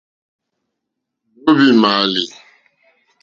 Nǒhwì 1.41 1.67
mààlì. 1.81 2.23